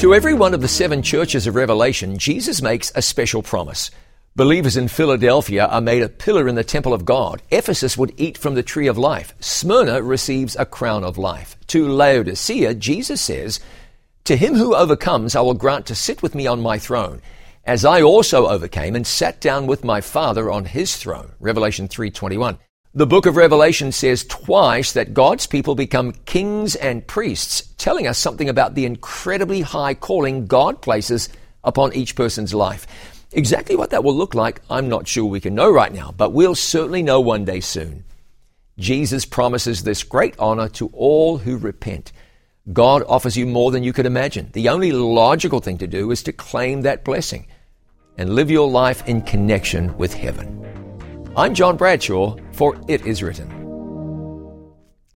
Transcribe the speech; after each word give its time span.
To 0.00 0.14
every 0.14 0.32
one 0.32 0.54
of 0.54 0.62
the 0.62 0.66
seven 0.66 1.02
churches 1.02 1.46
of 1.46 1.54
Revelation, 1.54 2.16
Jesus 2.16 2.62
makes 2.62 2.90
a 2.94 3.02
special 3.02 3.42
promise. 3.42 3.90
Believers 4.34 4.78
in 4.78 4.88
Philadelphia 4.88 5.66
are 5.66 5.82
made 5.82 6.02
a 6.02 6.08
pillar 6.08 6.48
in 6.48 6.54
the 6.54 6.64
temple 6.64 6.94
of 6.94 7.04
God. 7.04 7.42
Ephesus 7.50 7.98
would 7.98 8.14
eat 8.16 8.38
from 8.38 8.54
the 8.54 8.62
tree 8.62 8.86
of 8.86 8.96
life. 8.96 9.34
Smyrna 9.40 10.00
receives 10.00 10.56
a 10.56 10.64
crown 10.64 11.04
of 11.04 11.18
life. 11.18 11.54
To 11.66 11.86
Laodicea, 11.86 12.76
Jesus 12.76 13.20
says, 13.20 13.60
To 14.24 14.36
him 14.36 14.54
who 14.54 14.74
overcomes, 14.74 15.36
I 15.36 15.42
will 15.42 15.52
grant 15.52 15.84
to 15.88 15.94
sit 15.94 16.22
with 16.22 16.34
me 16.34 16.46
on 16.46 16.62
my 16.62 16.78
throne, 16.78 17.20
as 17.66 17.84
I 17.84 18.00
also 18.00 18.48
overcame 18.48 18.96
and 18.96 19.06
sat 19.06 19.38
down 19.38 19.66
with 19.66 19.84
my 19.84 20.00
Father 20.00 20.50
on 20.50 20.64
his 20.64 20.96
throne. 20.96 21.32
Revelation 21.40 21.88
3:21. 21.88 22.56
The 22.92 23.06
book 23.06 23.26
of 23.26 23.36
Revelation 23.36 23.92
says 23.92 24.24
twice 24.24 24.94
that 24.94 25.14
God's 25.14 25.46
people 25.46 25.76
become 25.76 26.10
kings 26.10 26.74
and 26.74 27.06
priests, 27.06 27.72
telling 27.78 28.08
us 28.08 28.18
something 28.18 28.48
about 28.48 28.74
the 28.74 28.84
incredibly 28.84 29.60
high 29.60 29.94
calling 29.94 30.46
God 30.46 30.82
places 30.82 31.28
upon 31.62 31.92
each 31.92 32.16
person's 32.16 32.52
life. 32.52 32.88
Exactly 33.30 33.76
what 33.76 33.90
that 33.90 34.02
will 34.02 34.16
look 34.16 34.34
like, 34.34 34.60
I'm 34.68 34.88
not 34.88 35.06
sure 35.06 35.24
we 35.24 35.38
can 35.38 35.54
know 35.54 35.70
right 35.70 35.92
now, 35.92 36.12
but 36.16 36.32
we'll 36.32 36.56
certainly 36.56 37.04
know 37.04 37.20
one 37.20 37.44
day 37.44 37.60
soon. 37.60 38.02
Jesus 38.76 39.24
promises 39.24 39.84
this 39.84 40.02
great 40.02 40.34
honor 40.40 40.68
to 40.70 40.88
all 40.88 41.38
who 41.38 41.58
repent. 41.58 42.10
God 42.72 43.04
offers 43.06 43.36
you 43.36 43.46
more 43.46 43.70
than 43.70 43.84
you 43.84 43.92
could 43.92 44.04
imagine. 44.04 44.50
The 44.52 44.68
only 44.68 44.90
logical 44.90 45.60
thing 45.60 45.78
to 45.78 45.86
do 45.86 46.10
is 46.10 46.24
to 46.24 46.32
claim 46.32 46.82
that 46.82 47.04
blessing 47.04 47.46
and 48.18 48.34
live 48.34 48.50
your 48.50 48.68
life 48.68 49.06
in 49.06 49.22
connection 49.22 49.96
with 49.96 50.12
heaven. 50.12 50.59
I'm 51.36 51.54
John 51.54 51.76
Bradshaw 51.76 52.36
for 52.50 52.76
It 52.88 53.06
Is 53.06 53.22
Written. 53.22 53.69